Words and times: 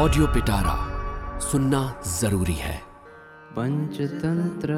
Audio 0.00 0.26
पिटारा 0.26 0.74
सुनना 1.40 2.02
ज़रूरी 2.20 2.52
है। 2.52 2.76
पंचतंत्र। 3.52 4.74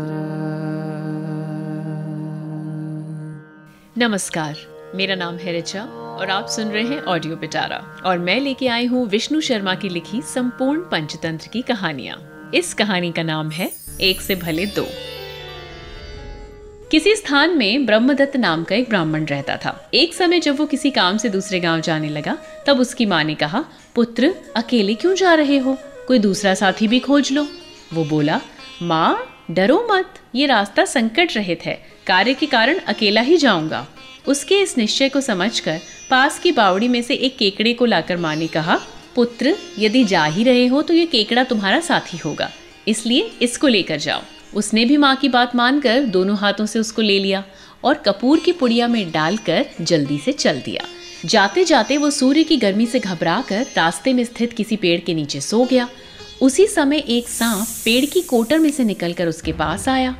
नमस्कार 3.98 4.56
मेरा 4.94 5.14
नाम 5.14 5.36
है 5.36 5.52
रिचा 5.52 5.84
और 5.84 6.30
आप 6.30 6.46
सुन 6.46 6.68
रहे 6.68 6.82
हैं 6.82 7.02
ऑडियो 7.02 7.36
पिटारा 7.36 7.76
और 8.04 8.18
मैं 8.18 8.40
लेके 8.40 8.68
आई 8.68 8.86
हूँ 8.86 9.06
विष्णु 9.08 9.40
शर्मा 9.40 9.74
की 9.74 9.88
लिखी 9.88 10.22
संपूर्ण 10.22 10.80
पंचतंत्र 10.80 11.48
की 11.48 11.62
कहानियाँ। 11.62 12.50
इस 12.54 12.74
कहानी 12.74 13.12
का 13.12 13.22
नाम 13.22 13.50
है 13.50 13.72
एक 14.00 14.20
से 14.20 14.34
भले 14.36 14.66
दो। 14.66 14.86
किसी 16.92 17.16
स्थान 17.16 17.58
में 17.58 17.86
ब्रह्मदत्त 17.86 18.36
नाम 18.36 18.64
का 18.64 18.74
एक 18.74 18.88
ब्राह्मण 18.88 19.24
रहता 19.24 19.56
था। 19.56 19.90
एक 19.94 20.14
समय 20.14 20.40
जब 20.40 20.56
वो 20.56 20.66
किसी 20.66 20.90
काम 20.90 21.16
से 21.16 21.28
दूसरे 21.28 21.60
गाँव 21.60 21.80
जाने 21.80 22.08
लगा, 22.08 22.38
तब 22.66 22.80
उसकी 22.80 23.06
माँ 23.06 23.24
ने 23.24 23.34
कहा, 23.34 23.64
पुत्र, 23.94 24.34
अकेले 24.56 24.94
क्यों 24.94 25.14
जा 25.14 25.34
रहे 25.34 25.58
हो? 25.58 25.78
कोई 26.06 26.18
दूसरा 26.18 26.54
साथी 26.54 26.88
भी 26.88 27.00
खोज 27.00 27.32
लो। 27.32 27.46
वो 27.92 28.04
बोला, 28.04 28.40
माँ, 28.82 29.44
डरो 29.50 29.88
मत, 29.90 30.14
ये 30.34 30.46
रास्ता 30.46 30.84
संकट 30.84 31.36
रहित 31.36 31.60
है। 31.64 31.82
कार्य 32.06 32.34
के 32.34 32.46
कारण 32.46 32.78
अकेला 32.78 33.20
ही 33.20 33.36
जाऊँगा। 33.36 33.86
उसके 34.28 34.54
इस 34.54 34.78
निश्चय 34.78 35.08
को 35.08 35.20
समझकर 35.20 35.80
पास 36.10 36.38
की 36.38 36.52
बावड़ी 36.52 36.88
में 36.88 37.02
से 37.02 37.14
एक 37.14 37.38
केकड़े 37.38 37.72
को 37.72 37.84
लाकर 37.84 38.16
माँ 38.16 38.36
ने 38.36 38.46
कहा, 38.46 38.80
पुत्र, 39.14 39.56
यदि 39.78 40.04
जा 40.04 40.24
ही 40.24 40.44
रहे 40.44 40.66
हो 40.66 40.82
तो 40.82 40.94
ये 40.94 41.06
केकड़ा 41.06 41.44
तुम्हारा 41.44 41.80
साथी 41.80 42.18
होगा। 42.18 42.50
इसलिए 42.88 43.30
इसको 43.42 43.66
लेकर 43.66 43.96
जाओ। 43.96 44.20
उसने 44.54 44.84
भी 44.84 44.96
माँ 44.96 45.14
की 45.16 45.28
बात 45.28 45.54
मानकर 45.56 46.04
दोनों 46.04 46.36
हाथों 46.36 46.66
से 46.66 46.78
उसको 46.78 47.02
ले 47.02 47.18
लिया 47.18 47.44
और 47.84 47.94
कपूर 47.94 48.38
की 48.38 48.52
पुड़िया 48.52 48.88
में 48.88 49.10
डालकर 49.12 49.66
जल्दी 49.80 50.18
से 50.18 50.32
चल 50.32 50.60
दिया। 50.60 50.84
जाते 51.24 51.64
जाते 51.64 51.96
वो 51.96 52.10
सूर्य 52.10 52.42
की 52.42 52.56
गर्मी 52.56 52.86
से 52.86 52.98
घबराकर 52.98 53.66
रास्ते 53.76 54.12
में 54.12 54.24
स्थित 54.24 54.52
किसी 54.52 54.76
पेड़ 54.76 55.00
के 55.00 55.14
नीचे 55.14 55.40
सो 55.40 55.64
गया। 55.64 55.88
उसी 56.42 56.66
समय 56.66 57.04
एक 57.08 57.28
सांप 57.28 57.66
पेड़ 57.84 58.04
की 58.04 58.20
कोटर 58.20 58.58
में 58.58 58.70
से 58.70 58.84
निकलकर 58.84 59.28
उसके 59.28 59.52
पास 59.52 59.88
आया। 59.88 60.14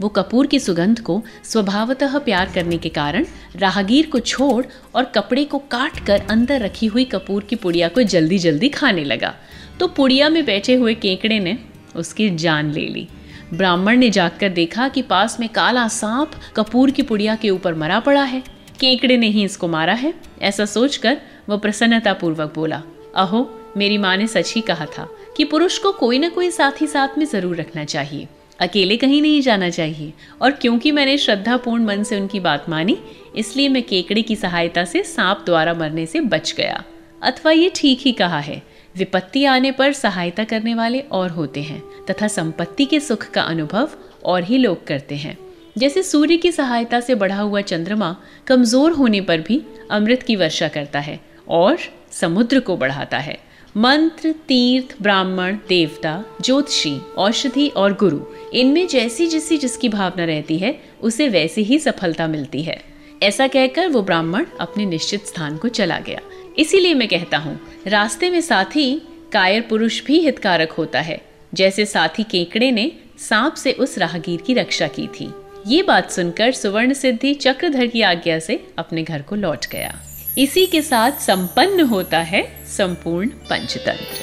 वो 0.00 0.08
कपूर 0.08 0.46
की 0.46 0.58
सुगंध 0.60 1.00
को 1.00 1.22
स्वभावतः 1.44 2.18
प्यार 2.18 2.50
करने 2.54 2.76
के 2.78 2.88
कारण 2.88 3.26
राहगीर 3.56 4.06
को 4.06 4.20
छोड़ 4.20 4.64
और 4.94 5.04
कपड़े 5.04 5.44
को 5.44 5.58
काट 5.58 6.06
कर 6.06 6.22
अंदर 6.30 6.60
रखी 6.60 6.86
हुई 6.86 7.04
कपूर 7.04 7.44
की 7.44 7.56
पुड़िया 7.56 7.88
को 7.88 8.02
जल्दी 8.02 8.38
जल्दी 8.38 8.68
खाने 8.68 9.04
लगा। 9.04 9.34
तो 9.80 9.86
पुड़िया 9.86 10.28
में 10.28 10.44
बैठे 10.44 10.74
हुए 10.74 10.94
केकड़े 10.94 11.38
ने 11.40 11.58
उसकी 11.96 12.30
जान 12.36 12.70
ले 12.72 12.86
ली। 12.86 13.08
ब्राह्मण 13.54 13.96
ने 13.96 14.10
जाकर 14.10 14.48
देखा 14.48 14.88
कि 14.88 15.02
पास 15.02 15.40
में 15.40 15.48
काला 15.48 15.88
सांप 15.88 16.30
कपूर 16.56 16.90
की 16.90 17.02
पुड़िया 17.02 17.34
के 17.34 17.50
ऊपर 17.50 17.74
मरा 17.74 18.00
पड़ा 18.00 18.22
है। 18.22 18.42
केकड़े 18.80 19.16
ने 19.16 19.28
ही 19.28 19.44
इसको 19.44 19.68
मारा 19.68 19.92
है। 19.92 20.14
ऐसा 20.42 20.64
सोचकर 20.64 21.18
वह 21.48 21.56
प्रसन्नता 21.56 22.12
पूर्वक 22.12 22.54
बोला, 22.54 22.82
अहो, 23.16 23.60
मेरी 23.76 23.98
माँ 23.98 24.16
ने 24.16 24.26
सच 24.26 24.54
ही 24.54 24.60
कहा 24.60 24.86
था 24.86 25.08
कि 25.36 25.44
पुरुष 25.44 25.78
को 25.78 25.92
कोई 25.92 26.18
ना 26.18 26.28
कोई 26.28 26.50
साथी 26.50 26.86
साथ 26.86 27.18
में 27.18 27.26
ज़रूर 27.26 27.56
रखना 27.56 27.84
चाहिए। 27.84 28.28
अकेले 28.60 28.96
कहीं 28.96 29.22
नहीं 29.22 29.40
जाना 29.40 29.70
चाहिए। 29.70 30.12
और 30.42 30.50
क्योंकि 30.50 30.90
मैंने 30.90 31.18
श्रद्धापूर्ण 31.18 31.84
मन 31.84 32.02
से 32.02 32.20
उनकी 32.20 32.40
बात 32.40 32.68
मानी, 32.68 32.98
इसलिए 33.36 33.68
मैं 33.68 33.82
केकड़े 33.82 34.22
की 34.22 34.36
सहायता 34.36 34.84
से 34.84 35.02
सांप 35.02 35.42
द्वारा 35.46 35.74
मरने 35.74 36.06
से 36.06 36.20
बच 36.20 36.54
गया। 36.56 36.84
अथवा 37.22 37.52
ये 37.52 37.72
ठीक 37.76 38.00
ही 38.00 38.12
कहा 38.12 38.38
है 38.38 38.62
विपत्ति 38.98 39.44
आने 39.44 39.70
पर 39.72 39.92
सहायता 39.92 40.44
करने 40.44 40.74
वाले 40.74 41.00
और 41.00 41.30
होते 41.30 41.62
हैं, 41.62 41.82
तथा 42.10 42.28
संपत्ति 42.28 42.84
के 42.84 43.00
सुख 43.00 43.30
का 43.30 43.42
अनुभव 43.42 43.90
और 44.24 44.44
ही 44.44 44.58
लोग 44.58 44.86
करते 44.86 45.14
हैं। 45.14 45.36
जैसे 45.78 46.02
सूर्य 46.02 46.36
की 46.36 46.52
सहायता 46.52 47.00
से 47.00 47.14
बढ़ा 47.14 47.40
हुआ 47.40 47.60
चंद्रमा 47.60 48.16
कमज़ोर 48.46 48.92
होने 48.92 49.20
पर 49.20 49.40
भी 49.40 49.62
अमृत 49.90 50.22
की 50.22 50.36
वर्षा 50.36 50.68
करता 50.68 51.00
है 51.00 51.20
और 51.48 51.78
समुद्र 52.10 52.60
को 52.60 52.76
बढ़ाता 52.76 53.18
है। 53.18 53.38
मंत्र, 53.76 54.32
तीर्थ, 54.48 54.94
ब्राह्मण, 55.02 55.56
देवता, 55.68 56.24
ज्योतिषी, 56.40 56.98
औषधि 57.18 57.68
और 57.68 57.94
गुरु, 57.94 58.20
इनमें 58.54 58.86
जैसी 58.86 59.26
जैसी 59.26 59.58
जिसकी 59.58 59.88
भावना 59.88 60.24
रहती 60.24 60.58
है, 60.58 60.80
उसे 61.00 61.28
वैसी 61.28 61.62
ही 61.62 61.78
सफलता 61.78 62.26
मिलती 62.26 62.62
है। 62.62 62.82
ऐसा 63.22 63.46
कहकर 63.46 63.88
वो 63.88 64.02
ब्राह्मण 64.02 64.46
अपने 64.60 64.86
निश्चित 64.86 65.26
स्थान 65.26 65.56
को 65.56 65.68
चला 65.68 65.98
गया। 65.98 66.20
इसीलिए 66.58 66.94
मैं 66.94 67.08
कहता 67.08 67.38
हूँ, 67.38 67.60
रास्ते 67.86 68.30
में 68.30 68.40
साथी 68.40 69.02
कायर 69.32 69.60
पुरुष 69.60 70.04
भी 70.04 70.20
हितकारक 70.20 70.72
होता 70.72 71.00
है। 71.00 71.20
जैसे 71.54 71.84
साथी 71.86 72.22
केकड़े 72.22 72.70
ने 72.70 72.92
सांप 73.18 73.54
से 73.54 73.72
उस 73.72 73.98
राहगीर 73.98 74.40
की 74.40 74.54
रक्षा 74.54 74.86
की 74.88 75.06
थी। 75.06 75.30
ये 75.66 75.82
बात 75.82 76.10
सुनकर 76.10 76.52
सुवर्ण 76.52 76.92
सिद्धि 76.92 77.34
चक्रधर 77.34 77.86
की 77.86 78.02
आज्ञा 78.02 78.38
से 78.38 78.68
अपने 78.78 79.02
घर 79.02 79.22
को 79.22 79.34
लौट 79.34 79.66
गया। 79.66 79.98
इसी 80.38 80.66
के 80.66 80.82
साथ 80.82 81.12
संपन्न 81.12 81.80
होता 81.80 82.18
है 82.18 82.66
संपूर्ण 82.66 83.28
पंचतंत्र। 83.28 84.22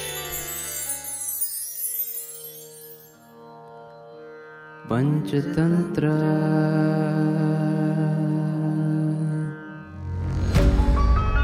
पंचतंत्र। 4.90 6.08